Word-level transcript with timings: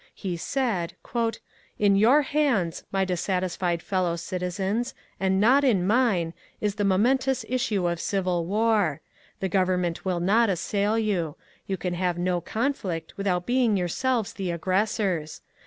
He 0.15 0.35
said, 0.35 0.93
^^ 1.05 1.39
In 1.77 1.95
your 1.95 2.23
hands, 2.23 2.83
my 2.91 3.05
dissatisfied 3.05 3.83
fellow 3.83 4.15
citizens, 4.15 4.95
and 5.19 5.39
not 5.39 5.63
in 5.63 5.85
mine, 5.85 6.33
is 6.59 6.73
the 6.73 6.83
momentous 6.83 7.45
issue 7.47 7.87
of 7.87 7.99
civil 8.01 8.47
war. 8.47 9.01
The 9.41 9.47
government 9.47 10.03
will 10.03 10.19
not 10.19 10.49
assail 10.49 10.97
you. 10.97 11.37
You 11.67 11.77
can 11.77 11.93
have 11.93 12.17
no 12.17 12.41
conflict 12.41 13.15
without 13.15 13.45
being 13.45 13.77
yourselves 13.77 14.33
the 14.33 14.49
aggressors. 14.49 15.41